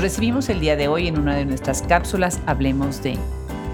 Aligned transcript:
Recibimos 0.00 0.48
el 0.48 0.60
día 0.60 0.76
de 0.76 0.88
hoy 0.88 1.08
en 1.08 1.18
una 1.18 1.36
de 1.36 1.44
nuestras 1.44 1.82
cápsulas 1.82 2.40
Hablemos 2.46 3.02
de, 3.02 3.18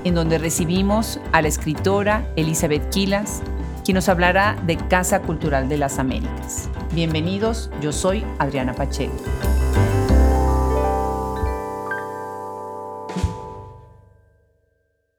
en 0.02 0.16
donde 0.16 0.38
recibimos 0.38 1.20
a 1.30 1.40
la 1.40 1.46
escritora 1.46 2.28
Elizabeth 2.34 2.90
Quilas, 2.90 3.44
quien 3.84 3.94
nos 3.94 4.08
hablará 4.08 4.60
de 4.66 4.76
Casa 4.76 5.22
Cultural 5.22 5.68
de 5.68 5.76
las 5.76 6.00
Américas. 6.00 6.68
Bienvenidos, 6.92 7.70
yo 7.80 7.92
soy 7.92 8.24
Adriana 8.40 8.74
Pacheco. 8.74 9.14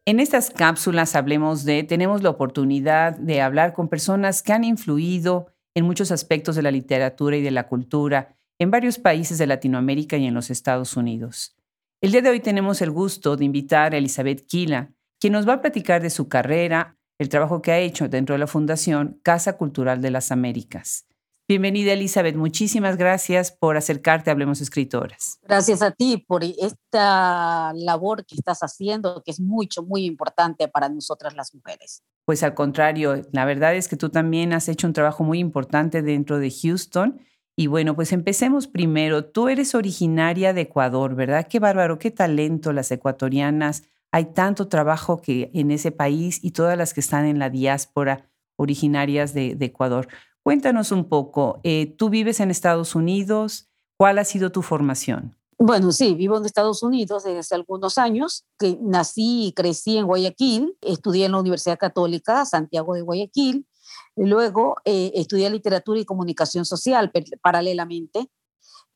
En 0.04 0.20
estas 0.20 0.50
cápsulas 0.50 1.16
Hablemos 1.16 1.64
de, 1.64 1.84
tenemos 1.84 2.22
la 2.22 2.32
oportunidad 2.32 3.16
de 3.16 3.42
hablar 3.42 3.72
con 3.72 3.88
personas 3.88 4.44
que 4.44 4.52
han 4.52 4.66
influido 4.66 5.54
en 5.74 5.86
muchos 5.86 6.12
aspectos 6.12 6.58
de 6.58 6.64
la 6.64 6.72
literatura 6.72 7.38
y 7.38 7.42
de 7.42 7.52
la 7.52 7.70
cultura 7.70 8.37
en 8.60 8.72
varios 8.72 8.98
países 8.98 9.38
de 9.38 9.48
Latinoamérica 9.48 10.18
y 10.18 10.26
en 10.26 10.34
los 10.34 10.50
Estados 10.50 10.98
Unidos. 10.98 11.56
El 12.02 12.12
día 12.12 12.22
de 12.22 12.30
hoy 12.30 12.40
tenemos 12.40 12.82
el 12.82 12.92
gusto 12.92 13.38
de 13.38 13.46
invitar 13.46 13.94
a 13.94 13.98
Elizabeth 13.98 14.46
Quila, 14.48 14.94
quien 15.20 15.34
nos 15.34 15.48
va 15.48 15.54
a 15.54 15.62
platicar 15.62 16.02
de 16.02 16.10
su 16.10 16.28
carrera, 16.28 16.98
el 17.20 17.30
trabajo 17.30 17.62
que 17.62 17.72
ha 17.72 17.80
hecho 17.80 18.08
dentro 18.08 18.34
de 18.34 18.40
la 18.40 18.48
Fundación 18.48 19.20
Casa 19.24 19.58
Cultural 19.58 20.02
de 20.02 20.12
las 20.12 20.32
Américas. 20.32 21.06
Bienvenida 21.48 21.94
Elizabeth, 21.94 22.36
muchísimas 22.36 22.98
gracias 22.98 23.54
por 23.54 23.78
acercarte 23.78 24.30
a 24.30 24.34
Hablemos 24.34 24.60
Escritoras. 24.60 25.40
Gracias 25.44 25.82
a 25.82 25.92
ti 25.92 26.18
por 26.18 26.44
esta 26.44 27.72
labor 27.74 28.26
que 28.26 28.36
estás 28.36 28.60
haciendo, 28.60 29.24
que 29.24 29.32
es 29.32 29.40
mucho, 29.40 29.82
muy 29.82 30.04
importante 30.04 30.68
para 30.68 30.90
nosotras 30.90 31.36
las 31.36 31.56
mujeres. 31.56 32.04
Pues 32.26 32.44
al 32.44 32.54
contrario, 32.54 33.22
la 33.32 33.46
verdad 33.46 33.76
es 33.76 33.88
que 33.88 33.96
tú 33.96 34.10
también 34.10 34.52
has 34.52 34.68
hecho 34.68 34.88
un 34.88 34.94
trabajo 34.94 35.24
muy 35.24 35.40
importante 35.40 36.02
dentro 36.02 36.38
de 36.38 36.52
Houston 36.52 37.22
y 37.60 37.66
bueno, 37.66 37.96
pues 37.96 38.14
empecemos 38.14 38.68
primero. 38.68 39.26
Tú 39.26 39.50
eres 39.50 39.74
originaria 39.74 40.54
de 40.54 40.62
Ecuador, 40.62 41.16
¿verdad? 41.16 41.48
Qué 41.50 41.60
bárbaro, 41.60 41.98
qué 41.98 42.12
talento 42.12 42.72
las 42.72 42.92
ecuatorianas. 42.92 43.82
Hay 44.12 44.26
tanto 44.26 44.68
trabajo 44.68 45.20
que 45.20 45.50
en 45.56 45.72
ese 45.72 45.92
país 45.92 46.40
y 46.44 46.52
todas 46.52 46.78
las 46.78 46.94
que 46.94 47.00
están 47.00 47.26
en 47.26 47.40
la 47.40 47.50
diáspora 47.50 48.30
originarias 48.58 49.34
de, 49.34 49.58
Ecuador. 49.60 50.08
Cuéntanos 50.44 50.92
un 50.92 51.10
poco, 51.10 51.60
eh, 51.64 51.96
tú 51.98 52.10
vives 52.10 52.40
en 52.40 52.52
Estados 52.52 52.94
Unidos, 52.94 53.68
¿cuál 53.98 54.20
ha 54.20 54.24
sido 54.24 54.52
tu 54.52 54.62
formación? 54.62 55.36
Bueno, 55.60 55.92
sí, 55.92 56.14
vivo 56.14 56.38
en 56.38 56.46
Estados 56.46 56.84
Unidos 56.84 57.24
desde 57.24 57.40
hace 57.40 57.56
algunos 57.56 57.98
años, 57.98 58.46
que 58.60 58.78
nací 58.80 59.48
y 59.48 59.54
crecí 59.54 59.98
en 59.98 60.06
Guayaquil, 60.06 60.78
estudié 60.82 61.26
en 61.26 61.32
la 61.32 61.40
Universidad 61.40 61.80
Católica 61.80 62.46
Santiago 62.46 62.94
de 62.94 63.02
Guayaquil, 63.02 63.67
Luego 64.18 64.76
eh, 64.84 65.12
estudié 65.14 65.50
literatura 65.50 66.00
y 66.00 66.06
comunicación 66.06 66.66
social 66.66 67.12
paralelamente. 67.42 68.30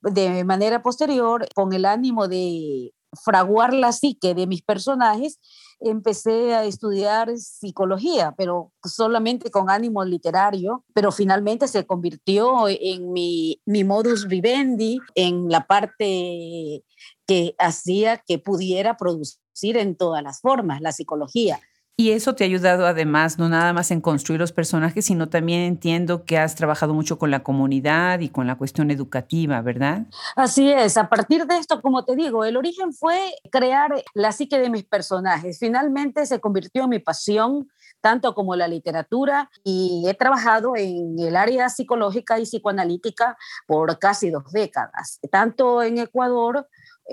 De 0.02 0.44
manera 0.44 0.82
posterior, 0.82 1.48
con 1.54 1.74
el 1.74 1.86
ánimo 1.86 2.28
de 2.28 2.92
fraguar 3.24 3.74
la 3.74 3.92
psique 3.92 4.34
de 4.34 4.48
mis 4.48 4.64
personajes, 4.64 5.40
empecé 5.80 6.56
a 6.56 6.64
estudiar 6.64 7.38
psicología, 7.38 8.34
pero 8.36 8.72
solamente 8.84 9.52
con 9.52 9.70
ánimo 9.70 10.04
literario, 10.04 10.86
pero 10.94 11.12
finalmente 11.12 11.68
se 11.68 11.86
convirtió 11.86 12.68
en 12.68 13.12
mi, 13.12 13.62
mi 13.66 13.84
modus 13.84 14.28
vivendi, 14.28 15.00
en 15.14 15.50
la 15.50 15.68
parte 15.68 16.84
que 17.28 17.56
hacía 17.60 18.18
que 18.18 18.40
pudiera 18.40 18.98
producir 18.98 19.78
en 19.78 19.96
todas 19.96 20.24
las 20.24 20.42
formas 20.42 20.82
la 20.82 20.92
psicología. 20.92 21.60
Y 21.98 22.12
eso 22.12 22.34
te 22.34 22.44
ha 22.44 22.48
ayudado 22.48 22.88
además, 22.88 23.38
no 23.38 23.48
nada 23.48 23.74
más 23.74 23.92
en 23.92 24.02
construir 24.02 24.40
los 24.40 24.52
personajes, 24.52 25.06
sino 25.06 25.30
también 25.30 25.62
entiendo 25.62 26.26
que 26.26 26.40
has 26.40 26.56
trabajado 26.56 26.94
mucho 26.94 27.20
con 27.20 27.30
la 27.30 27.44
comunidad 27.44 28.22
y 28.22 28.30
con 28.30 28.48
la 28.48 28.56
cuestión 28.56 28.90
educativa, 28.90 29.62
¿verdad? 29.62 30.08
Así 30.36 30.72
es, 30.72 30.98
a 30.98 31.10
partir 31.10 31.46
de 31.46 31.58
esto, 31.58 31.82
como 31.82 32.04
te 32.04 32.16
digo, 32.16 32.44
el 32.44 32.58
origen 32.58 32.92
fue 32.94 33.20
crear 33.52 34.04
la 34.16 34.32
psique 34.32 34.58
de 34.58 34.72
mis 34.72 34.84
personajes. 34.84 35.60
Finalmente 35.60 36.26
se 36.26 36.40
convirtió 36.40 36.86
en 36.86 36.90
mi 36.90 37.00
pasión 37.00 37.68
tanto 38.02 38.34
como 38.34 38.56
la 38.56 38.68
literatura 38.68 39.52
y 39.64 40.04
he 40.08 40.14
trabajado 40.16 40.76
en 40.76 41.20
el 41.20 41.36
área 41.36 41.70
psicológica 41.70 42.40
y 42.40 42.44
psicoanalítica 42.44 43.38
por 43.68 44.00
casi 44.00 44.32
dos 44.32 44.52
décadas, 44.52 45.20
tanto 45.32 45.84
en 45.84 46.00
Ecuador, 46.00 46.68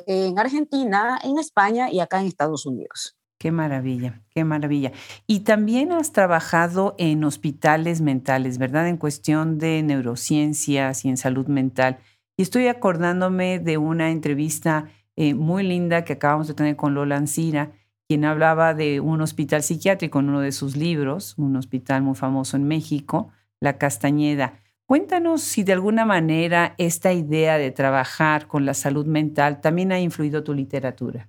en 0.06 0.38
Argentina, 0.38 1.18
en 1.22 1.38
España 1.38 1.90
y 1.90 2.00
acá 2.00 2.20
en 2.20 2.26
Estados 2.26 2.64
Unidos. 2.64 3.17
Qué 3.38 3.52
maravilla, 3.52 4.20
qué 4.30 4.42
maravilla. 4.42 4.90
Y 5.28 5.40
también 5.40 5.92
has 5.92 6.10
trabajado 6.10 6.96
en 6.98 7.22
hospitales 7.22 8.00
mentales, 8.00 8.58
¿verdad? 8.58 8.88
En 8.88 8.96
cuestión 8.96 9.58
de 9.58 9.80
neurociencias 9.84 11.04
y 11.04 11.08
en 11.08 11.16
salud 11.16 11.46
mental. 11.46 11.98
Y 12.36 12.42
estoy 12.42 12.66
acordándome 12.66 13.60
de 13.60 13.78
una 13.78 14.10
entrevista 14.10 14.86
eh, 15.14 15.34
muy 15.34 15.62
linda 15.62 16.04
que 16.04 16.14
acabamos 16.14 16.48
de 16.48 16.54
tener 16.54 16.74
con 16.74 16.94
Lola 16.94 17.16
Ancira, 17.16 17.72
quien 18.08 18.24
hablaba 18.24 18.74
de 18.74 19.00
un 19.00 19.20
hospital 19.20 19.62
psiquiátrico 19.62 20.18
en 20.18 20.30
uno 20.30 20.40
de 20.40 20.52
sus 20.52 20.76
libros, 20.76 21.34
un 21.36 21.56
hospital 21.56 22.02
muy 22.02 22.16
famoso 22.16 22.56
en 22.56 22.64
México, 22.64 23.30
La 23.60 23.78
Castañeda. 23.78 24.54
Cuéntanos 24.86 25.42
si 25.42 25.62
de 25.62 25.74
alguna 25.74 26.06
manera 26.06 26.74
esta 26.78 27.12
idea 27.12 27.58
de 27.58 27.70
trabajar 27.70 28.48
con 28.48 28.64
la 28.64 28.74
salud 28.74 29.06
mental 29.06 29.60
también 29.60 29.92
ha 29.92 30.00
influido 30.00 30.42
tu 30.42 30.54
literatura. 30.54 31.28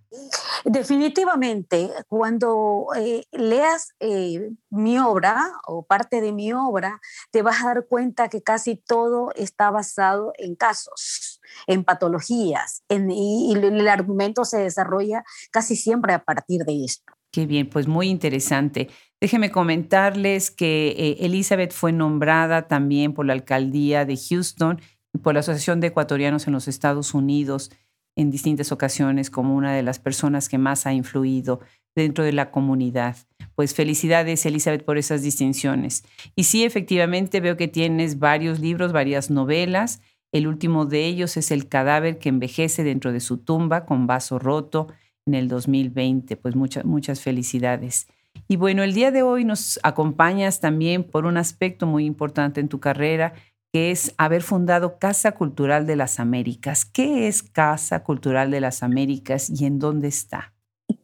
Definitivamente, 0.65 1.89
cuando 2.07 2.87
eh, 2.95 3.23
leas 3.31 3.93
eh, 3.99 4.51
mi 4.69 4.99
obra 4.99 5.51
o 5.67 5.85
parte 5.85 6.21
de 6.21 6.31
mi 6.31 6.53
obra, 6.53 6.99
te 7.31 7.41
vas 7.41 7.61
a 7.63 7.67
dar 7.67 7.85
cuenta 7.87 8.29
que 8.29 8.41
casi 8.41 8.75
todo 8.75 9.31
está 9.35 9.71
basado 9.71 10.33
en 10.37 10.55
casos, 10.55 11.39
en 11.67 11.83
patologías, 11.83 12.83
y 12.89 13.53
el 13.53 13.87
argumento 13.87 14.45
se 14.45 14.57
desarrolla 14.57 15.23
casi 15.51 15.75
siempre 15.75 16.13
a 16.13 16.23
partir 16.23 16.63
de 16.65 16.83
esto. 16.83 17.13
Qué 17.31 17.45
bien, 17.45 17.69
pues 17.69 17.87
muy 17.87 18.07
interesante. 18.07 18.89
Déjenme 19.21 19.51
comentarles 19.51 20.49
que 20.49 20.95
eh, 20.97 21.17
Elizabeth 21.25 21.73
fue 21.73 21.91
nombrada 21.91 22.67
también 22.67 23.13
por 23.13 23.25
la 23.25 23.33
alcaldía 23.33 24.05
de 24.05 24.17
Houston 24.17 24.81
y 25.13 25.19
por 25.19 25.35
la 25.35 25.41
Asociación 25.41 25.79
de 25.79 25.87
Ecuatorianos 25.87 26.47
en 26.47 26.53
los 26.53 26.67
Estados 26.67 27.13
Unidos 27.13 27.71
en 28.19 28.31
distintas 28.31 28.73
ocasiones 28.73 29.29
como 29.29 29.55
una 29.55 29.73
de 29.73 29.81
las 29.81 29.97
personas 29.97 30.49
que 30.49 30.57
más 30.57 30.85
ha 30.85 30.91
influido 30.91 31.61
dentro 31.95 32.25
de 32.25 32.33
la 32.33 32.51
comunidad. 32.51 33.15
Pues 33.55 33.73
felicidades, 33.73 34.45
Elizabeth, 34.45 34.83
por 34.83 34.97
esas 34.97 35.21
distinciones. 35.21 36.03
Y 36.35 36.43
sí, 36.43 36.65
efectivamente, 36.65 37.39
veo 37.39 37.55
que 37.55 37.69
tienes 37.69 38.19
varios 38.19 38.59
libros, 38.59 38.91
varias 38.91 39.29
novelas. 39.29 40.01
El 40.33 40.47
último 40.47 40.85
de 40.85 41.05
ellos 41.05 41.37
es 41.37 41.49
El 41.51 41.69
cadáver 41.69 42.19
que 42.19 42.27
envejece 42.27 42.83
dentro 42.83 43.13
de 43.13 43.21
su 43.21 43.37
tumba 43.37 43.85
con 43.85 44.05
vaso 44.05 44.37
roto 44.37 44.89
en 45.25 45.35
el 45.35 45.47
2020. 45.47 46.35
Pues 46.35 46.57
muchas, 46.57 46.83
muchas 46.83 47.21
felicidades. 47.21 48.07
Y 48.49 48.57
bueno, 48.57 48.83
el 48.83 48.93
día 48.93 49.11
de 49.11 49.23
hoy 49.23 49.45
nos 49.45 49.79
acompañas 49.83 50.59
también 50.59 51.05
por 51.05 51.25
un 51.25 51.37
aspecto 51.37 51.85
muy 51.85 52.03
importante 52.03 52.59
en 52.59 52.67
tu 52.67 52.81
carrera 52.81 53.33
que 53.71 53.91
es 53.91 54.13
haber 54.17 54.41
fundado 54.41 54.97
Casa 54.99 55.33
Cultural 55.33 55.85
de 55.85 55.95
las 55.95 56.19
Américas. 56.19 56.85
¿Qué 56.85 57.27
es 57.27 57.43
Casa 57.43 58.03
Cultural 58.03 58.51
de 58.51 58.61
las 58.61 58.83
Américas 58.83 59.49
y 59.49 59.65
en 59.65 59.79
dónde 59.79 60.07
está? 60.07 60.53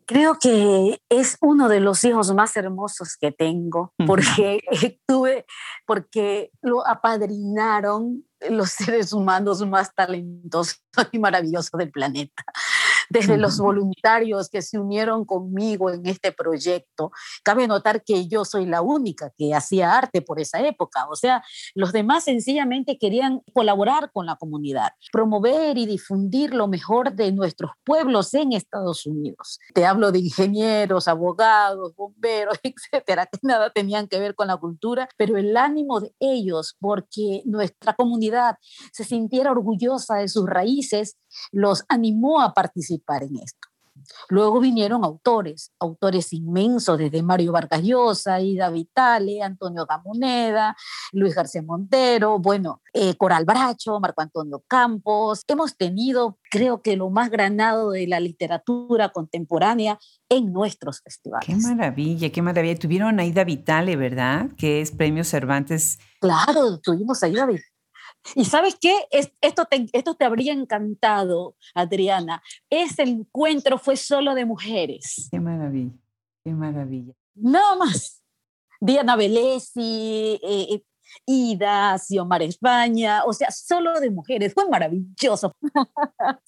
Creo 0.08 0.38
que 0.40 1.00
es 1.10 1.38
uno 1.42 1.68
de 1.68 1.80
los 1.80 2.04
hijos 2.04 2.34
más 2.34 2.56
hermosos 2.58 3.18
que 3.20 3.32
tengo, 3.32 3.92
porque 4.06 4.62
tuve, 5.08 5.46
porque 5.88 6.52
lo 6.62 6.86
apadrinaron 6.86 8.24
los 8.50 8.70
seres 8.70 9.14
humanos 9.14 9.66
más 9.68 9.94
talentosos 9.96 10.84
y 11.12 11.20
maravillosos 11.20 11.72
del 11.78 11.92
planeta 11.92 12.44
desde 13.10 13.38
los 13.38 13.60
voluntarios 13.60 14.50
que 14.50 14.62
se 14.62 14.80
unieron 14.80 15.26
conmigo 15.26 15.90
en 15.90 16.06
este 16.06 16.32
proyecto. 16.32 17.12
Cabe 17.44 17.68
notar 17.68 18.04
que 18.04 18.28
yo 18.28 18.46
soy 18.46 18.66
la 18.66 18.82
única 18.82 19.32
que 19.38 19.54
hacía 19.54 19.98
arte 19.98 20.22
por 20.22 20.40
esa 20.40 20.62
época, 20.62 21.08
o 21.10 21.16
sea, 21.16 21.44
los 21.74 21.92
demás 21.92 22.24
sencillamente 22.24 22.98
querían 22.98 23.42
colaborar 23.54 24.12
con 24.12 24.26
la 24.26 24.36
comunidad, 24.36 24.92
promover 25.12 25.78
y 25.78 25.86
difundir 25.86 26.54
lo 26.54 26.68
mejor 26.68 27.14
de 27.14 27.32
nuestros 27.32 27.72
pueblos 27.84 28.34
en 28.34 28.54
Estados 28.54 29.06
Unidos. 29.06 29.60
Te 29.74 29.86
hablo 29.86 30.12
de 30.12 30.20
ingenieros, 30.20 31.08
abogados, 31.08 31.96
bomberos, 31.96 32.60
etcétera, 32.64 33.26
que 33.26 33.40
nada 33.42 33.70
tenían 33.70 34.08
que 34.08 34.20
ver 34.20 34.36
con 34.36 34.48
la 34.48 34.58
cultura, 34.58 35.10
pero 35.18 35.38
el 35.38 35.56
ánimo 35.58 36.00
de 36.00 36.14
ellos, 36.20 36.76
porque 36.80 37.42
nuestra 37.46 37.94
comunidad 37.94 38.58
se 38.92 39.04
sintiera 39.04 39.52
orgullosa 39.52 40.16
de 40.16 40.28
sus 40.28 40.46
raíces, 40.46 41.18
los 41.52 41.84
animó 41.90 42.42
a 42.42 42.54
participar 42.54 42.95
en 43.22 43.38
esto. 43.38 43.68
Luego 44.30 44.60
vinieron 44.60 45.04
autores, 45.04 45.72
autores 45.80 46.34
inmensos, 46.34 46.98
desde 46.98 47.24
Mario 47.24 47.52
Vargas 47.52 47.82
Llosa, 47.84 48.40
Ida 48.40 48.70
Vitale, 48.70 49.42
Antonio 49.42 49.86
Gamoneda, 49.86 50.76
Luis 51.12 51.36
García 51.36 51.62
Montero, 51.62 52.40
bueno, 52.40 52.82
eh, 52.94 53.16
Coral 53.16 53.46
Bracho, 53.46 54.00
Marco 54.00 54.22
Antonio 54.22 54.64
Campos. 54.68 55.44
Hemos 55.48 55.78
tenido, 55.78 56.38
creo 56.50 56.82
que 56.82 56.96
lo 56.96 57.10
más 57.10 57.30
granado 57.30 57.92
de 57.92 58.08
la 58.08 58.20
literatura 58.20 59.10
contemporánea 59.10 60.00
en 60.30 60.52
nuestros 60.52 61.02
festivales. 61.02 61.48
Qué 61.48 61.56
maravilla, 61.56 62.32
qué 62.32 62.42
maravilla. 62.42 62.78
Tuvieron 62.78 63.20
a 63.20 63.26
Ida 63.26 63.44
Vitale, 63.44 63.96
¿verdad? 63.96 64.50
Que 64.58 64.82
es 64.82 64.92
Premio 64.92 65.24
Cervantes. 65.24 66.00
Claro, 66.20 66.80
tuvimos 66.80 67.22
a 67.24 67.28
Ida 67.28 67.46
Y 68.34 68.46
sabes 68.46 68.76
qué? 68.80 68.96
esto, 69.42 69.66
te, 69.66 69.88
esto 69.94 70.16
te 70.16 70.26
habría 70.26 70.54
encantado, 70.54 71.56
Adriana. 71.76 72.42
Ese 72.70 73.04
encuentro 73.04 73.78
fue 73.78 73.98
solo 73.98 74.34
de 74.34 74.46
mujeres. 74.46 75.28
Qué 75.32 75.40
maravilla, 75.40 75.94
qué 76.44 76.52
maravilla. 76.54 77.14
Nada 77.36 77.76
más. 77.76 78.24
Diana 78.82 79.16
Velesi, 79.16 80.40
eh, 80.44 80.68
eh, 80.72 80.84
Ida, 81.26 81.98
Xiomara 81.98 82.44
España, 82.44 83.24
o 83.26 83.34
sea, 83.34 83.52
solo 83.52 84.00
de 84.00 84.12
mujeres. 84.12 84.54
Fue 84.54 84.68
maravilloso. 84.70 85.56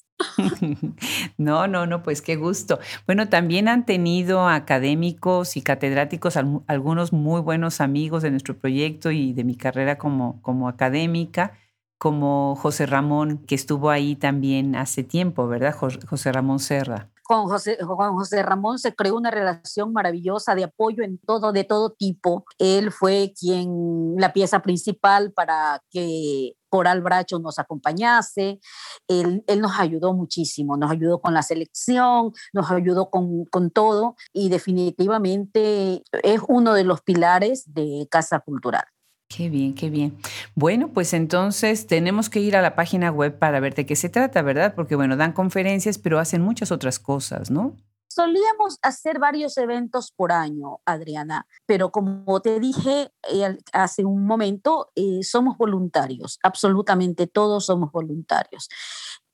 No, 1.37 1.67
no, 1.67 1.85
no, 1.85 2.01
pues 2.01 2.23
qué 2.23 2.37
gusto. 2.37 2.79
Bueno, 3.05 3.29
también 3.29 3.67
han 3.67 3.85
tenido 3.85 4.47
académicos 4.47 5.55
y 5.57 5.61
catedráticos, 5.61 6.37
algunos 6.65 7.13
muy 7.13 7.41
buenos 7.41 7.81
amigos 7.81 8.23
de 8.23 8.31
nuestro 8.31 8.57
proyecto 8.57 9.11
y 9.11 9.33
de 9.33 9.43
mi 9.43 9.55
carrera 9.55 9.99
como, 9.99 10.41
como 10.41 10.67
académica, 10.69 11.53
como 11.97 12.55
José 12.55 12.85
Ramón, 12.85 13.39
que 13.47 13.55
estuvo 13.55 13.89
ahí 13.89 14.15
también 14.15 14.75
hace 14.75 15.03
tiempo, 15.03 15.47
¿verdad? 15.47 15.75
José 15.75 16.31
Ramón 16.31 16.59
Serra. 16.59 17.09
Con 17.23 17.47
José, 17.49 17.77
José 17.83 18.41
Ramón 18.41 18.79
se 18.79 18.95
creó 18.95 19.17
una 19.17 19.31
relación 19.31 19.91
maravillosa 19.91 20.55
de 20.55 20.63
apoyo 20.63 21.03
en 21.03 21.17
todo, 21.17 21.51
de 21.51 21.65
todo 21.65 21.89
tipo. 21.89 22.45
Él 22.57 22.91
fue 22.91 23.33
quien, 23.37 24.15
la 24.17 24.31
pieza 24.31 24.61
principal 24.61 25.33
para 25.33 25.83
que 25.89 26.53
Coral 26.69 27.01
Bracho 27.01 27.39
nos 27.39 27.59
acompañase. 27.59 28.61
Él, 29.09 29.43
él, 29.47 29.59
nos 29.59 29.77
ayudó 29.77 30.13
muchísimo, 30.13 30.77
nos 30.77 30.89
ayudó 30.89 31.19
con 31.19 31.33
la 31.33 31.41
selección, 31.41 32.31
nos 32.53 32.71
ayudó 32.71 33.09
con, 33.09 33.43
con, 33.45 33.71
todo 33.71 34.15
y 34.31 34.47
definitivamente 34.47 36.03
es 36.23 36.41
uno 36.47 36.73
de 36.73 36.85
los 36.85 37.01
pilares 37.01 37.73
de 37.73 38.07
Casa 38.09 38.39
Cultural. 38.39 38.85
Qué 39.29 39.49
bien, 39.49 39.73
qué 39.75 39.89
bien. 39.89 40.17
Bueno, 40.55 40.93
pues 40.93 41.13
entonces 41.13 41.85
tenemos 41.85 42.29
que 42.29 42.39
ir 42.39 42.55
a 42.55 42.61
la 42.61 42.75
página 42.75 43.11
web 43.11 43.37
para 43.37 43.59
ver 43.59 43.75
de 43.75 43.85
qué 43.85 43.95
se 43.95 44.09
trata, 44.09 44.41
¿verdad? 44.41 44.73
Porque 44.73 44.95
bueno, 44.95 45.17
dan 45.17 45.33
conferencias, 45.33 45.97
pero 45.97 46.19
hacen 46.19 46.41
muchas 46.41 46.71
otras 46.71 46.97
cosas, 46.97 47.51
¿no? 47.51 47.75
Solíamos 48.09 48.79
hacer 48.81 49.19
varios 49.19 49.57
eventos 49.57 50.11
por 50.11 50.31
año, 50.31 50.79
Adriana, 50.85 51.45
pero 51.65 51.91
como 51.91 52.39
te 52.41 52.59
dije 52.59 53.11
eh, 53.29 53.57
hace 53.73 54.05
un 54.05 54.25
momento, 54.25 54.91
eh, 54.95 55.19
somos 55.23 55.57
voluntarios, 55.57 56.39
absolutamente 56.41 57.27
todos 57.27 57.65
somos 57.65 57.91
voluntarios. 57.91 58.69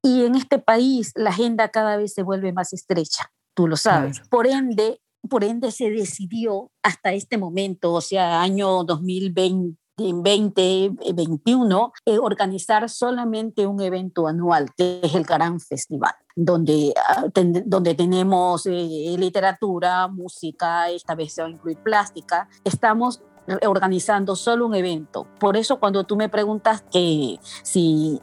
Y 0.01 0.25
en 0.25 0.35
este 0.35 0.59
país 0.59 1.13
la 1.15 1.29
agenda 1.29 1.69
cada 1.69 1.97
vez 1.97 2.13
se 2.13 2.23
vuelve 2.23 2.51
más 2.51 2.73
estrecha, 2.73 3.31
tú 3.53 3.67
lo 3.67 3.77
sabes. 3.77 4.19
Por 4.29 4.47
ende, 4.47 4.99
por 5.29 5.43
ende 5.43 5.71
se 5.71 5.89
decidió 5.91 6.71
hasta 6.81 7.13
este 7.13 7.37
momento, 7.37 7.93
o 7.93 8.01
sea, 8.01 8.41
año 8.41 8.83
2020, 8.83 9.77
en 9.97 10.23
2021 10.23 11.93
eh, 12.05 12.17
organizar 12.17 12.89
solamente 12.89 13.67
un 13.67 13.81
evento 13.81 14.27
anual, 14.27 14.73
que 14.75 14.99
es 15.03 15.13
el 15.15 15.23
Gran 15.23 15.59
Festival, 15.59 16.13
donde, 16.35 16.93
ah, 17.07 17.25
donde 17.65 17.95
tenemos 17.95 18.65
eh, 18.65 19.15
literatura, 19.17 20.07
música, 20.07 20.89
esta 20.89 21.15
vez 21.15 21.33
se 21.33 21.41
va 21.41 21.47
a 21.47 21.51
incluir 21.51 21.77
plástica. 21.77 22.47
Estamos 22.63 23.21
organizando 23.67 24.37
solo 24.37 24.65
un 24.65 24.73
evento. 24.73 25.27
Por 25.37 25.57
eso 25.57 25.77
cuando 25.77 26.05
tú 26.05 26.15
me 26.15 26.29
preguntas 26.29 26.81
que 26.89 27.37
si 27.61 28.21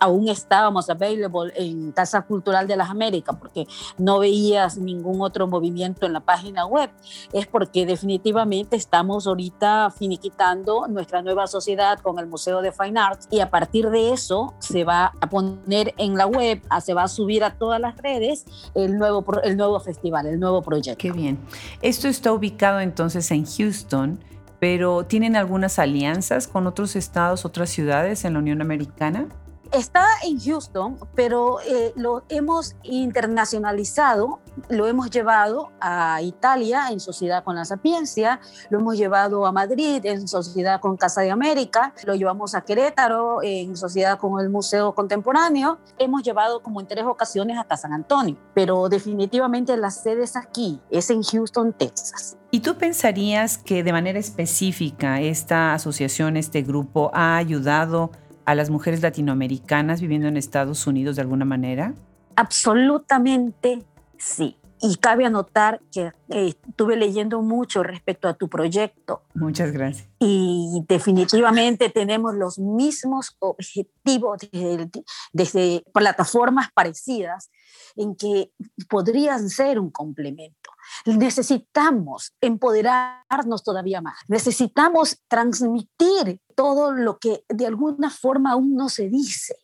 aún 0.00 0.28
estábamos 0.28 0.90
available 0.90 1.52
en 1.56 1.92
Casa 1.92 2.22
Cultural 2.22 2.66
de 2.66 2.76
las 2.76 2.90
Américas, 2.90 3.36
porque 3.38 3.66
no 3.98 4.18
veías 4.18 4.78
ningún 4.78 5.20
otro 5.20 5.46
movimiento 5.46 6.06
en 6.06 6.12
la 6.12 6.20
página 6.20 6.66
web, 6.66 6.90
es 7.32 7.46
porque 7.46 7.86
definitivamente 7.86 8.76
estamos 8.76 9.26
ahorita 9.26 9.90
finiquitando 9.90 10.86
nuestra 10.88 11.22
nueva 11.22 11.46
sociedad 11.46 11.98
con 12.00 12.18
el 12.18 12.26
Museo 12.26 12.62
de 12.62 12.72
Fine 12.72 12.98
Arts 12.98 13.28
y 13.30 13.40
a 13.40 13.50
partir 13.50 13.90
de 13.90 14.12
eso 14.12 14.54
se 14.58 14.84
va 14.84 15.12
a 15.20 15.28
poner 15.28 15.94
en 15.98 16.16
la 16.16 16.26
web, 16.26 16.62
se 16.80 16.94
va 16.94 17.04
a 17.04 17.08
subir 17.08 17.44
a 17.44 17.54
todas 17.56 17.80
las 17.80 17.96
redes 17.98 18.46
el 18.74 18.98
nuevo, 18.98 19.24
el 19.44 19.56
nuevo 19.56 19.78
festival, 19.80 20.26
el 20.26 20.40
nuevo 20.40 20.62
proyecto. 20.62 20.98
Qué 20.98 21.12
bien. 21.12 21.38
Esto 21.82 22.08
está 22.08 22.32
ubicado 22.32 22.80
entonces 22.80 23.30
en 23.30 23.44
Houston 23.44 24.18
pero 24.60 25.04
¿tienen 25.06 25.36
algunas 25.36 25.78
alianzas 25.78 26.46
con 26.46 26.66
otros 26.66 26.94
estados, 26.94 27.44
otras 27.46 27.70
ciudades 27.70 28.24
en 28.26 28.34
la 28.34 28.40
Unión 28.40 28.60
Americana? 28.60 29.26
Está 29.72 30.04
en 30.24 30.40
Houston, 30.40 30.98
pero 31.14 31.60
eh, 31.60 31.92
lo 31.94 32.24
hemos 32.28 32.74
internacionalizado, 32.82 34.40
lo 34.68 34.88
hemos 34.88 35.10
llevado 35.10 35.70
a 35.80 36.20
Italia 36.22 36.88
en 36.90 36.98
sociedad 36.98 37.44
con 37.44 37.54
la 37.54 37.64
Sapiencia, 37.64 38.40
lo 38.70 38.80
hemos 38.80 38.96
llevado 38.96 39.46
a 39.46 39.52
Madrid 39.52 40.04
en 40.04 40.26
sociedad 40.26 40.80
con 40.80 40.96
Casa 40.96 41.20
de 41.20 41.30
América, 41.30 41.94
lo 42.04 42.16
llevamos 42.16 42.56
a 42.56 42.62
Querétaro 42.62 43.44
en 43.44 43.76
sociedad 43.76 44.18
con 44.18 44.40
el 44.40 44.50
Museo 44.50 44.92
Contemporáneo, 44.92 45.78
hemos 45.98 46.24
llevado 46.24 46.64
como 46.64 46.80
en 46.80 46.88
tres 46.88 47.04
ocasiones 47.04 47.56
hasta 47.56 47.76
San 47.76 47.92
Antonio, 47.92 48.36
pero 48.54 48.88
definitivamente 48.88 49.76
la 49.76 49.92
sede 49.92 50.24
es 50.24 50.34
aquí, 50.34 50.80
es 50.90 51.10
en 51.10 51.22
Houston, 51.22 51.72
Texas. 51.72 52.36
¿Y 52.50 52.58
tú 52.58 52.76
pensarías 52.76 53.56
que 53.56 53.84
de 53.84 53.92
manera 53.92 54.18
específica 54.18 55.20
esta 55.20 55.74
asociación, 55.74 56.36
este 56.36 56.62
grupo 56.62 57.12
ha 57.14 57.36
ayudado 57.36 58.10
las 58.54 58.70
mujeres 58.70 59.02
latinoamericanas 59.02 60.00
viviendo 60.00 60.28
en 60.28 60.36
Estados 60.36 60.86
Unidos 60.86 61.16
de 61.16 61.22
alguna 61.22 61.44
manera? 61.44 61.94
Absolutamente 62.36 63.84
sí. 64.18 64.56
Y 64.82 64.96
cabe 64.96 65.26
anotar 65.26 65.80
que 65.92 66.12
eh, 66.30 66.54
estuve 66.66 66.96
leyendo 66.96 67.42
mucho 67.42 67.82
respecto 67.82 68.28
a 68.28 68.34
tu 68.34 68.48
proyecto. 68.48 69.22
Muchas 69.34 69.72
gracias. 69.72 70.08
Y 70.18 70.84
definitivamente 70.88 71.90
tenemos 71.90 72.34
los 72.34 72.58
mismos 72.58 73.36
objetivos 73.40 74.38
desde, 74.50 74.90
desde 75.32 75.84
plataformas 75.92 76.68
parecidas 76.72 77.50
en 77.96 78.16
que 78.16 78.52
podrían 78.88 79.48
ser 79.50 79.78
un 79.78 79.90
complemento. 79.90 80.70
Necesitamos 81.06 82.34
empoderarnos 82.40 83.62
todavía 83.62 84.00
más. 84.00 84.18
Necesitamos 84.28 85.22
transmitir 85.28 86.40
todo 86.54 86.92
lo 86.92 87.18
que 87.18 87.44
de 87.48 87.66
alguna 87.66 88.10
forma 88.10 88.52
aún 88.52 88.74
no 88.74 88.88
se 88.88 89.08
dice. 89.08 89.56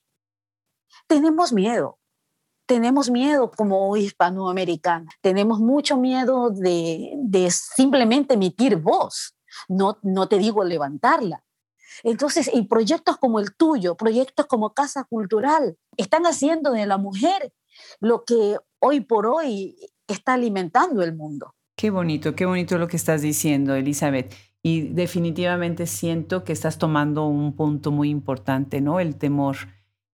Tenemos 1.06 1.52
miedo, 1.52 1.98
tenemos 2.66 3.10
miedo 3.10 3.50
como 3.50 3.96
hispanoamericana, 3.96 5.08
tenemos 5.20 5.60
mucho 5.60 5.96
miedo 5.96 6.50
de, 6.50 7.48
simplemente 7.50 8.34
emitir 8.34 8.76
voz, 8.76 9.36
no, 9.68 9.98
no 10.02 10.28
te 10.28 10.38
digo 10.38 10.64
levantarla. 10.64 11.42
Entonces, 12.02 12.50
y 12.52 12.62
proyectos 12.62 13.16
como 13.16 13.40
el 13.40 13.54
tuyo, 13.56 13.96
proyectos 13.96 14.46
como 14.46 14.74
Casa 14.74 15.04
Cultural, 15.04 15.78
están 15.96 16.26
haciendo 16.26 16.72
de 16.72 16.86
la 16.86 16.98
mujer 16.98 17.52
lo 18.00 18.24
que 18.24 18.58
hoy 18.80 19.00
por 19.00 19.26
hoy 19.26 19.76
está 20.06 20.34
alimentando 20.34 21.02
el 21.02 21.14
mundo. 21.14 21.54
Qué 21.76 21.90
bonito, 21.90 22.34
qué 22.34 22.46
bonito 22.46 22.78
lo 22.78 22.88
que 22.88 22.96
estás 22.96 23.22
diciendo, 23.22 23.74
Elizabeth. 23.74 24.34
Y 24.62 24.88
definitivamente 24.88 25.86
siento 25.86 26.42
que 26.42 26.52
estás 26.52 26.78
tomando 26.78 27.26
un 27.26 27.54
punto 27.54 27.92
muy 27.92 28.10
importante, 28.10 28.80
¿no? 28.80 28.98
El 28.98 29.16
temor. 29.16 29.56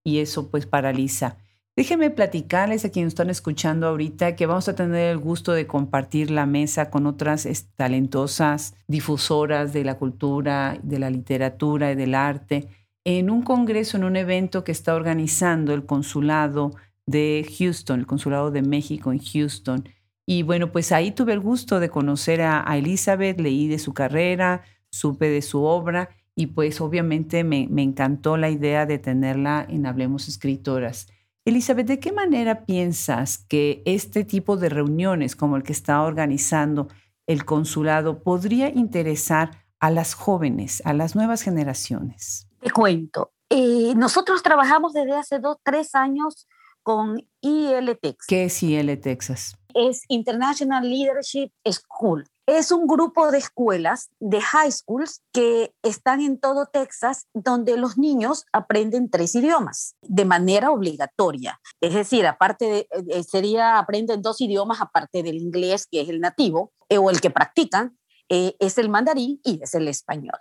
Y 0.03 0.19
eso 0.19 0.49
pues 0.49 0.65
paraliza. 0.65 1.37
Déjenme 1.75 2.11
platicarles 2.11 2.85
a 2.85 2.91
quienes 2.91 3.13
están 3.13 3.31
escuchando 3.31 3.87
ahorita 3.87 4.35
que 4.35 4.45
vamos 4.45 4.69
a 4.69 4.75
tener 4.75 5.09
el 5.09 5.17
gusto 5.17 5.53
de 5.53 5.65
compartir 5.65 6.29
la 6.29 6.45
mesa 6.45 6.91
con 6.91 7.07
otras 7.07 7.47
talentosas 7.75 8.75
difusoras 8.87 9.73
de 9.73 9.83
la 9.83 9.97
cultura, 9.97 10.77
de 10.83 10.99
la 10.99 11.09
literatura 11.09 11.91
y 11.91 11.95
del 11.95 12.13
arte 12.13 12.67
en 13.05 13.31
un 13.31 13.41
congreso, 13.41 13.97
en 13.97 14.03
un 14.03 14.15
evento 14.15 14.63
que 14.63 14.71
está 14.71 14.93
organizando 14.93 15.73
el 15.73 15.85
consulado 15.85 16.75
de 17.05 17.45
Houston, 17.57 17.99
el 17.99 18.07
Consulado 18.07 18.51
de 18.51 18.61
México 18.61 19.11
en 19.11 19.19
Houston. 19.19 19.89
Y 20.25 20.43
bueno, 20.43 20.71
pues 20.71 20.91
ahí 20.91 21.11
tuve 21.11 21.33
el 21.33 21.39
gusto 21.39 21.79
de 21.79 21.89
conocer 21.89 22.41
a, 22.41 22.63
Elizabeth, 22.77 23.41
leí 23.41 23.67
de 23.67 23.79
su 23.79 23.93
carrera, 23.93 24.61
supe 24.91 25.27
de 25.27 25.41
su 25.41 25.63
obra 25.63 26.09
y 26.35 26.47
pues 26.47 26.79
obviamente 26.81 27.43
me, 27.43 27.67
me 27.69 27.81
encantó 27.81 28.37
la 28.37 28.49
idea 28.49 28.85
de 28.85 28.99
tenerla 28.99 29.65
en 29.67 29.87
Hablemos 29.87 30.27
Escritoras. 30.27 31.07
Elizabeth, 31.45 31.87
¿de 31.87 31.99
qué 31.99 32.13
manera 32.13 32.65
piensas 32.65 33.37
que 33.37 33.83
este 33.85 34.23
tipo 34.23 34.55
de 34.55 34.69
reuniones 34.69 35.35
como 35.35 35.57
el 35.57 35.63
que 35.63 35.73
está 35.73 36.01
organizando 36.01 36.87
el 37.27 37.43
consulado 37.43 38.23
podría 38.23 38.69
interesar 38.69 39.65
a 39.79 39.89
las 39.89 40.13
jóvenes, 40.13 40.81
a 40.85 40.93
las 40.93 41.15
nuevas 41.15 41.41
generaciones? 41.41 42.47
Te 42.61 42.71
cuento. 42.71 43.33
Eh, 43.49 43.93
nosotros 43.95 44.41
trabajamos 44.41 44.93
desde 44.93 45.17
hace 45.17 45.39
dos, 45.39 45.57
tres 45.63 45.95
años 45.95 46.47
con 46.81 47.27
IL 47.41 47.97
Texas. 48.01 48.25
¿Qué 48.27 48.45
es 48.45 48.63
IL 48.63 48.99
Texas? 49.01 49.57
Es 49.73 50.03
International 50.07 50.89
Leadership 50.89 51.51
School. 51.69 52.25
Es 52.45 52.71
un 52.71 52.87
grupo 52.87 53.31
de 53.31 53.37
escuelas, 53.37 54.09
de 54.19 54.41
high 54.41 54.71
schools, 54.71 55.21
que 55.31 55.73
están 55.81 56.19
en 56.19 56.37
todo 56.37 56.65
Texas, 56.65 57.27
donde 57.33 57.77
los 57.77 57.97
niños 57.97 58.45
aprenden 58.51 59.09
tres 59.09 59.33
idiomas 59.35 59.95
de 60.01 60.25
manera 60.25 60.71
obligatoria. 60.71 61.61
Es 61.79 61.93
decir, 61.93 62.27
aparte 62.27 62.65
de, 62.65 62.87
eh, 63.07 63.23
sería, 63.23 63.77
aprenden 63.77 64.21
dos 64.21 64.41
idiomas 64.41 64.81
aparte 64.81 65.23
del 65.23 65.37
inglés, 65.37 65.87
que 65.89 66.01
es 66.01 66.09
el 66.09 66.19
nativo, 66.19 66.73
eh, 66.89 66.97
o 66.97 67.09
el 67.09 67.21
que 67.21 67.29
practican, 67.29 67.97
eh, 68.27 68.57
es 68.59 68.77
el 68.77 68.89
mandarín 68.89 69.39
y 69.43 69.61
es 69.63 69.73
el 69.73 69.87
español. 69.87 70.39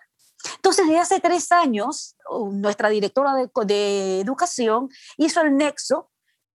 Entonces, 0.57 0.87
desde 0.87 0.99
hace 0.99 1.21
tres 1.21 1.53
años, 1.53 2.17
nuestra 2.51 2.89
directora 2.89 3.35
de 3.65 4.21
educación 4.21 4.89
hizo 5.17 5.41
el 5.41 5.57
nexo 5.57 6.11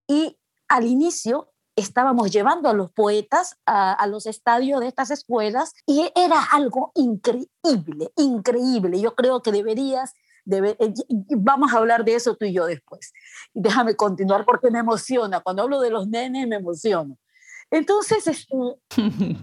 y 0.08 0.38
al 0.68 0.86
inicio 0.86 1.54
estábamos 1.78 2.32
llevando 2.32 2.70
a 2.70 2.74
los 2.74 2.92
poetas 2.92 3.58
a, 3.66 4.06
los 4.08 4.26
estadios 4.26 4.82
de 4.82 4.88
estas 4.88 5.12
escuelas 5.12 5.74
y 5.86 6.12
era 6.16 6.44
algo 6.52 6.92
increíble, 6.96 8.12
increíble. 8.18 9.00
Yo 9.00 9.16
creo 9.16 9.42
que 9.42 9.52
deberías, 9.52 10.14
eh, 10.52 10.94
vamos 11.38 11.74
a 11.74 11.78
hablar 11.78 12.04
de 12.04 12.16
eso 12.16 12.36
tú 12.36 12.46
y 12.46 12.54
yo 12.54 12.66
después. 12.66 13.14
Déjame 13.54 13.96
continuar 13.96 14.44
porque 14.44 14.72
me 14.72 14.80
emociona. 14.80 15.40
Cuando 15.42 15.62
hablo 15.64 15.80
de 15.80 15.92
los 15.92 16.08
nenes 16.08 16.48
me 16.48 16.56
emociono. 16.56 17.18
Entonces, 17.70 18.26
este, 18.26 18.56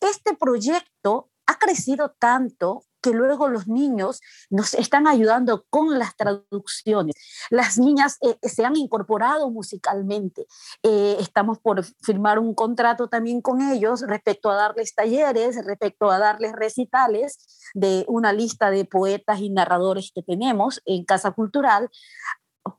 este 0.00 0.34
proyecto 0.34 1.30
ha 1.46 1.58
crecido 1.58 2.16
tanto 2.18 2.84
que 3.06 3.12
luego 3.12 3.46
los 3.46 3.68
niños 3.68 4.20
nos 4.50 4.74
están 4.74 5.06
ayudando 5.06 5.64
con 5.70 5.96
las 5.96 6.16
traducciones. 6.16 7.14
Las 7.50 7.78
niñas 7.78 8.18
eh, 8.20 8.36
se 8.42 8.64
han 8.64 8.76
incorporado 8.76 9.48
musicalmente. 9.48 10.46
Eh, 10.82 11.16
estamos 11.20 11.60
por 11.60 11.84
firmar 12.02 12.40
un 12.40 12.52
contrato 12.52 13.08
también 13.08 13.40
con 13.42 13.62
ellos 13.62 14.02
respecto 14.08 14.50
a 14.50 14.56
darles 14.56 14.92
talleres, 14.92 15.64
respecto 15.64 16.10
a 16.10 16.18
darles 16.18 16.52
recitales 16.52 17.38
de 17.74 18.04
una 18.08 18.32
lista 18.32 18.70
de 18.70 18.84
poetas 18.84 19.38
y 19.38 19.50
narradores 19.50 20.10
que 20.12 20.24
tenemos 20.24 20.82
en 20.84 21.04
Casa 21.04 21.30
Cultural, 21.30 21.88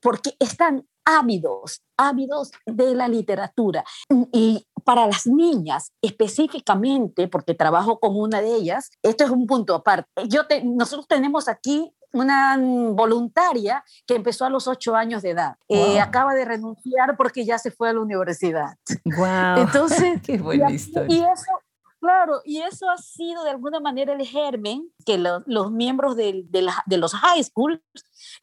porque 0.01 0.35
están 0.39 0.85
ávidos, 1.07 1.81
ávidos 1.95 2.51
de 2.65 2.93
la 2.93 3.07
literatura. 3.07 3.85
Y 4.33 4.67
para 4.83 5.07
las 5.07 5.25
niñas 5.25 5.93
específicamente, 6.01 7.29
porque 7.29 7.53
trabajo 7.53 7.99
con 7.99 8.19
una 8.19 8.41
de 8.41 8.53
ellas, 8.53 8.91
esto 9.01 9.23
es 9.23 9.29
un 9.29 9.47
punto 9.47 9.73
aparte. 9.73 10.27
Yo 10.27 10.41
nosotros 10.65 11.07
tenemos 11.07 11.47
aquí 11.47 11.93
una 12.13 12.57
voluntaria 12.93 13.83
que 14.05 14.15
empezó 14.15 14.45
a 14.45 14.49
los 14.49 14.67
ocho 14.67 14.95
años 14.95 15.21
de 15.21 15.31
edad. 15.31 15.55
Eh, 15.69 15.99
acaba 15.99 16.33
de 16.33 16.45
renunciar 16.45 17.15
porque 17.17 17.45
ya 17.45 17.57
se 17.57 17.71
fue 17.71 17.89
a 17.89 17.93
la 17.93 18.01
universidad. 18.01 18.75
¡Wow! 19.05 19.63
Entonces, 19.63 20.21
qué 20.25 20.37
buena 20.37 20.71
historia. 20.71 21.15
Y 21.15 21.19
eso, 21.19 21.51
Claro, 21.99 22.41
y 22.45 22.61
eso 22.61 22.89
ha 22.89 22.97
sido 22.97 23.43
de 23.43 23.49
alguna 23.49 23.79
manera 23.79 24.13
el 24.13 24.25
germen 24.25 24.91
que 25.05 25.17
los 25.17 25.71
miembros 25.71 26.15
de, 26.15 26.45
los 26.89 27.13
high 27.13 27.43
schools 27.43 27.81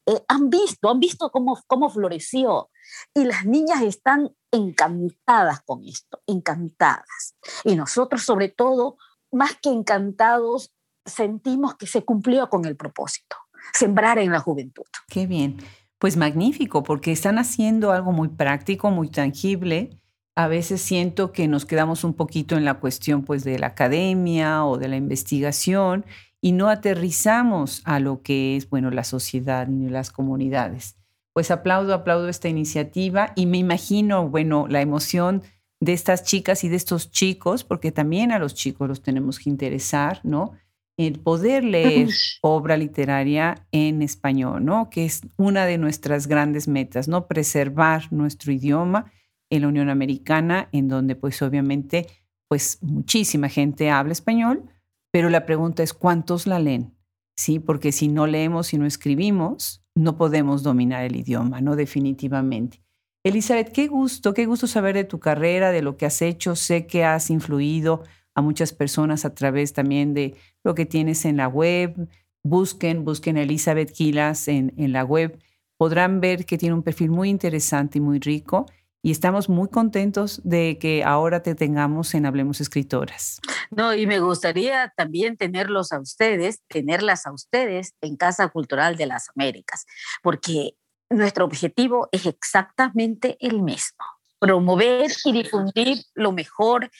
eh, 0.06 0.24
han 0.28 0.50
visto, 0.50 0.90
han 0.90 0.98
visto 0.98 1.30
cómo, 1.30 1.60
cómo 1.66 1.88
floreció. 1.88 2.70
Y 3.14 3.24
las 3.24 3.46
niñas 3.46 3.82
están 3.82 4.34
encantadas 4.50 5.62
con 5.62 5.84
esto, 5.84 6.20
encantadas. 6.26 7.36
Y 7.64 7.76
nosotros 7.76 8.22
sobre 8.22 8.48
todo, 8.48 8.96
más 9.30 9.56
que 9.62 9.70
encantados, 9.70 10.72
sentimos 11.04 11.76
que 11.76 11.86
se 11.86 12.04
cumplió 12.04 12.48
con 12.48 12.64
el 12.64 12.76
propósito, 12.76 13.36
sembrar 13.72 14.18
en 14.18 14.32
la 14.32 14.40
juventud. 14.40 14.84
Qué 15.08 15.26
bien. 15.26 15.58
Pues 15.98 16.16
magnífico, 16.16 16.82
porque 16.82 17.12
están 17.12 17.38
haciendo 17.38 17.92
algo 17.92 18.10
muy 18.10 18.28
práctico, 18.28 18.90
muy 18.90 19.08
tangible 19.08 20.03
a 20.36 20.48
veces 20.48 20.80
siento 20.80 21.32
que 21.32 21.46
nos 21.46 21.64
quedamos 21.64 22.04
un 22.04 22.14
poquito 22.14 22.56
en 22.56 22.64
la 22.64 22.74
cuestión 22.74 23.22
pues 23.22 23.44
de 23.44 23.58
la 23.58 23.68
academia 23.68 24.64
o 24.64 24.78
de 24.78 24.88
la 24.88 24.96
investigación 24.96 26.04
y 26.40 26.52
no 26.52 26.68
aterrizamos 26.68 27.82
a 27.84 28.00
lo 28.00 28.22
que 28.22 28.56
es, 28.56 28.68
bueno, 28.68 28.90
la 28.90 29.04
sociedad 29.04 29.68
y 29.68 29.88
las 29.88 30.10
comunidades. 30.10 30.96
Pues 31.32 31.50
aplaudo, 31.50 31.94
aplaudo 31.94 32.28
esta 32.28 32.48
iniciativa 32.48 33.32
y 33.34 33.46
me 33.46 33.58
imagino, 33.58 34.28
bueno, 34.28 34.66
la 34.68 34.80
emoción 34.80 35.42
de 35.80 35.92
estas 35.92 36.24
chicas 36.24 36.64
y 36.64 36.68
de 36.68 36.76
estos 36.76 37.10
chicos, 37.10 37.64
porque 37.64 37.92
también 37.92 38.32
a 38.32 38.38
los 38.38 38.54
chicos 38.54 38.88
los 38.88 39.02
tenemos 39.02 39.38
que 39.38 39.50
interesar, 39.50 40.20
¿no? 40.22 40.52
El 40.96 41.18
poder 41.18 41.64
leer 41.64 42.08
obra 42.40 42.76
literaria 42.76 43.66
en 43.72 44.00
español, 44.02 44.64
¿no? 44.64 44.90
Que 44.90 45.04
es 45.04 45.22
una 45.36 45.66
de 45.66 45.78
nuestras 45.78 46.26
grandes 46.28 46.68
metas, 46.68 47.08
¿no? 47.08 47.26
Preservar 47.26 48.12
nuestro 48.12 48.52
idioma 48.52 49.10
en 49.56 49.62
la 49.62 49.68
Unión 49.68 49.88
Americana, 49.88 50.68
en 50.72 50.88
donde 50.88 51.16
pues 51.16 51.40
obviamente 51.42 52.06
pues 52.48 52.78
muchísima 52.82 53.48
gente 53.48 53.90
habla 53.90 54.12
español, 54.12 54.64
pero 55.12 55.30
la 55.30 55.46
pregunta 55.46 55.82
es 55.82 55.92
cuántos 55.92 56.46
la 56.46 56.58
leen, 56.58 56.94
¿sí? 57.36 57.58
Porque 57.58 57.92
si 57.92 58.08
no 58.08 58.26
leemos 58.26 58.74
y 58.74 58.78
no 58.78 58.86
escribimos, 58.86 59.82
no 59.94 60.16
podemos 60.16 60.62
dominar 60.62 61.04
el 61.04 61.16
idioma, 61.16 61.60
¿no? 61.60 61.76
Definitivamente. 61.76 62.80
Elizabeth, 63.24 63.72
qué 63.72 63.86
gusto, 63.86 64.34
qué 64.34 64.44
gusto 64.44 64.66
saber 64.66 64.94
de 64.94 65.04
tu 65.04 65.18
carrera, 65.18 65.70
de 65.70 65.82
lo 65.82 65.96
que 65.96 66.06
has 66.06 66.20
hecho. 66.20 66.56
Sé 66.56 66.86
que 66.86 67.04
has 67.04 67.30
influido 67.30 68.02
a 68.34 68.42
muchas 68.42 68.72
personas 68.72 69.24
a 69.24 69.34
través 69.34 69.72
también 69.72 70.12
de 70.12 70.34
lo 70.62 70.74
que 70.74 70.84
tienes 70.84 71.24
en 71.24 71.38
la 71.38 71.48
web. 71.48 72.08
Busquen, 72.42 73.04
busquen 73.04 73.38
Elizabeth 73.38 73.92
Quilas 73.92 74.48
en 74.48 74.92
la 74.92 75.04
web. 75.04 75.38
Podrán 75.78 76.20
ver 76.20 76.44
que 76.44 76.58
tiene 76.58 76.74
un 76.74 76.82
perfil 76.82 77.10
muy 77.10 77.30
interesante 77.30 77.98
y 77.98 78.00
muy 78.00 78.18
rico 78.18 78.66
y 79.04 79.10
estamos 79.10 79.50
muy 79.50 79.68
contentos 79.68 80.40
de 80.44 80.78
que 80.80 81.04
ahora 81.04 81.42
te 81.42 81.54
tengamos 81.54 82.14
en 82.14 82.24
Hablemos 82.24 82.62
Escritoras. 82.62 83.38
No, 83.70 83.92
y 83.92 84.06
me 84.06 84.18
gustaría 84.18 84.94
también 84.96 85.36
tenerlos 85.36 85.92
a 85.92 86.00
ustedes, 86.00 86.62
tenerlas 86.68 87.26
a 87.26 87.32
ustedes 87.32 87.92
en 88.00 88.16
Casa 88.16 88.48
Cultural 88.48 88.96
de 88.96 89.04
las 89.04 89.28
Américas, 89.36 89.84
porque 90.22 90.76
nuestro 91.10 91.44
objetivo 91.44 92.08
es 92.12 92.24
exactamente 92.24 93.36
el 93.40 93.62
mismo, 93.62 94.04
promover 94.38 95.12
y 95.26 95.32
difundir 95.32 95.98
lo 96.14 96.32
mejor 96.32 96.90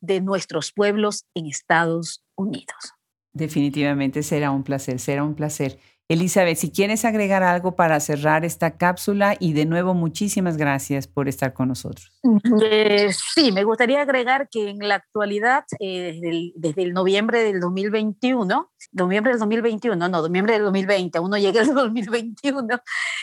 de 0.00 0.20
nuestros 0.20 0.72
pueblos 0.72 1.24
en 1.34 1.46
Estados 1.46 2.24
Unidos. 2.34 2.94
Definitivamente 3.32 4.24
será 4.24 4.50
un 4.50 4.64
placer, 4.64 4.98
será 4.98 5.22
un 5.22 5.36
placer. 5.36 5.78
Elizabeth, 6.08 6.58
si 6.58 6.70
quieres 6.70 7.06
agregar 7.06 7.42
algo 7.42 7.76
para 7.76 7.98
cerrar 7.98 8.44
esta 8.44 8.76
cápsula 8.76 9.36
y 9.40 9.54
de 9.54 9.64
nuevo 9.64 9.94
muchísimas 9.94 10.58
gracias 10.58 11.06
por 11.06 11.28
estar 11.28 11.54
con 11.54 11.68
nosotros. 11.68 12.12
Eh, 12.62 13.10
sí, 13.34 13.52
me 13.52 13.64
gustaría 13.64 14.02
agregar 14.02 14.48
que 14.50 14.68
en 14.68 14.86
la 14.86 14.96
actualidad, 14.96 15.64
eh, 15.80 16.52
desde, 16.56 16.82
el, 16.82 16.92
noviembre 16.92 17.42
del 17.42 17.58
2021, 17.58 18.70
noviembre 18.92 19.32
del 19.32 19.40
2021, 19.40 19.96
no, 19.96 20.08
noviembre 20.08 20.54
del 20.54 20.64
2020, 20.64 21.18
uno 21.20 21.38
llega 21.38 21.62
al 21.62 21.74
2021, 21.74 22.68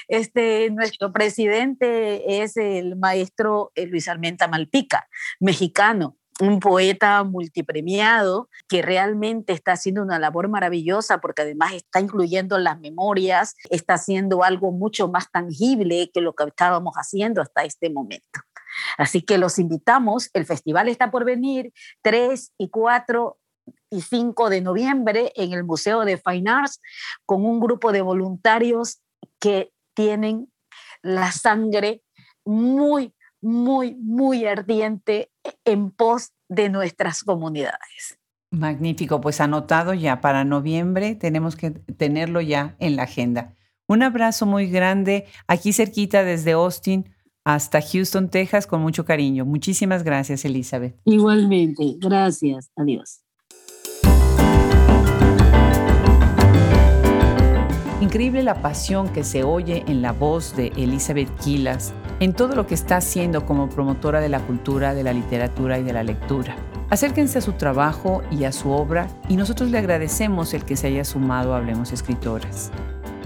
este, 0.07 0.71
nuestro 0.71 1.11
presidente 1.13 2.41
es 2.41 2.57
el 2.57 2.95
maestro 2.95 3.71
eh, 3.75 3.85
Luis 3.85 4.07
Armenta 4.07 4.47
Malpica, 4.47 5.07
mexicano 5.39 6.17
un 6.41 6.59
poeta 6.59 7.23
multipremiado 7.23 8.49
que 8.67 8.81
realmente 8.81 9.53
está 9.53 9.73
haciendo 9.73 10.01
una 10.01 10.17
labor 10.17 10.49
maravillosa 10.49 11.19
porque 11.19 11.43
además 11.43 11.73
está 11.73 11.99
incluyendo 11.99 12.57
las 12.57 12.79
memorias, 12.79 13.55
está 13.69 13.93
haciendo 13.93 14.43
algo 14.43 14.71
mucho 14.71 15.07
más 15.07 15.29
tangible 15.31 16.09
que 16.11 16.21
lo 16.21 16.33
que 16.33 16.45
estábamos 16.45 16.95
haciendo 16.95 17.41
hasta 17.41 17.63
este 17.63 17.91
momento. 17.91 18.39
Así 18.97 19.21
que 19.21 19.37
los 19.37 19.59
invitamos, 19.59 20.29
el 20.33 20.45
festival 20.45 20.89
está 20.89 21.11
por 21.11 21.25
venir 21.25 21.71
3 22.01 22.53
y 22.57 22.69
4 22.69 23.37
y 23.91 24.01
5 24.01 24.49
de 24.49 24.61
noviembre 24.61 25.31
en 25.35 25.53
el 25.53 25.63
Museo 25.63 26.05
de 26.05 26.17
Fine 26.17 26.49
Arts 26.49 26.81
con 27.25 27.45
un 27.45 27.59
grupo 27.59 27.91
de 27.91 28.01
voluntarios 28.01 28.99
que 29.39 29.71
tienen 29.93 30.51
la 31.03 31.31
sangre 31.31 32.01
muy, 32.43 33.13
muy, 33.41 33.95
muy 33.95 34.45
ardiente 34.45 35.31
en 35.65 35.91
pos 35.91 36.31
de 36.47 36.69
nuestras 36.69 37.23
comunidades. 37.23 38.19
Magnífico, 38.51 39.21
pues 39.21 39.41
anotado 39.41 39.93
ya 39.93 40.21
para 40.21 40.43
noviembre, 40.43 41.15
tenemos 41.15 41.55
que 41.55 41.71
tenerlo 41.71 42.41
ya 42.41 42.75
en 42.79 42.95
la 42.95 43.03
agenda. 43.03 43.55
Un 43.87 44.03
abrazo 44.03 44.45
muy 44.45 44.67
grande 44.67 45.25
aquí 45.47 45.73
cerquita 45.73 46.23
desde 46.23 46.53
Austin 46.53 47.09
hasta 47.43 47.81
Houston, 47.81 48.29
Texas, 48.29 48.67
con 48.67 48.81
mucho 48.81 49.03
cariño. 49.05 49.45
Muchísimas 49.45 50.03
gracias, 50.03 50.45
Elizabeth. 50.45 50.95
Igualmente, 51.05 51.95
gracias. 51.97 52.69
Adiós. 52.75 53.23
Increíble 58.01 58.43
la 58.43 58.61
pasión 58.61 59.11
que 59.13 59.23
se 59.23 59.43
oye 59.43 59.83
en 59.87 60.01
la 60.01 60.11
voz 60.11 60.55
de 60.55 60.67
Elizabeth 60.75 61.29
Quilas 61.37 61.93
en 62.21 62.33
todo 62.33 62.55
lo 62.55 62.67
que 62.67 62.75
está 62.75 62.97
haciendo 62.97 63.47
como 63.47 63.67
promotora 63.67 64.21
de 64.21 64.29
la 64.29 64.39
cultura, 64.39 64.93
de 64.93 65.03
la 65.03 65.11
literatura 65.11 65.79
y 65.79 65.83
de 65.83 65.91
la 65.91 66.03
lectura. 66.03 66.55
Acérquense 66.91 67.39
a 67.39 67.41
su 67.41 67.53
trabajo 67.53 68.21
y 68.29 68.43
a 68.43 68.51
su 68.51 68.69
obra 68.69 69.07
y 69.27 69.35
nosotros 69.35 69.71
le 69.71 69.79
agradecemos 69.79 70.53
el 70.53 70.63
que 70.63 70.75
se 70.75 70.87
haya 70.87 71.03
sumado 71.03 71.53
a 71.53 71.57
Hablemos 71.57 71.91
Escritoras. 71.91 72.71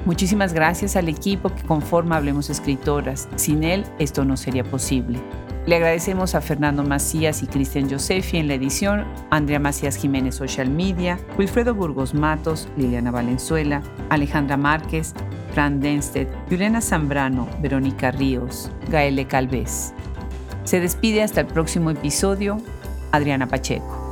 Muchísimas 0.05 0.53
gracias 0.53 0.95
al 0.95 1.09
equipo 1.09 1.49
que 1.49 1.63
conforma 1.63 2.15
Hablemos 2.15 2.49
Escritoras. 2.49 3.27
Sin 3.35 3.63
él 3.63 3.83
esto 3.99 4.23
no 4.23 4.37
sería 4.37 4.63
posible. 4.63 5.19
Le 5.65 5.75
agradecemos 5.75 6.33
a 6.33 6.41
Fernando 6.41 6.83
Macías 6.83 7.43
y 7.43 7.47
Cristian 7.47 7.89
Josefi 7.89 8.37
en 8.37 8.47
la 8.47 8.53
edición, 8.53 9.03
Andrea 9.29 9.59
Macías 9.59 9.97
Jiménez 9.97 10.35
Social 10.35 10.69
Media, 10.69 11.19
Wilfredo 11.37 11.73
Burgos 11.73 12.13
Matos, 12.13 12.69
Liliana 12.77 13.11
Valenzuela, 13.11 13.81
Alejandra 14.09 14.57
Márquez, 14.57 15.15
Fran 15.55 15.79
Denstedt, 15.79 16.27
Juliana 16.49 16.81
Zambrano, 16.81 17.47
Verónica 17.61 18.11
Ríos, 18.11 18.69
Gaele 18.89 19.25
Calvez. 19.25 19.93
Se 20.65 20.81
despide 20.81 21.23
hasta 21.23 21.39
el 21.39 21.47
próximo 21.47 21.91
episodio, 21.91 22.61
Adriana 23.13 23.47
Pacheco. 23.47 24.04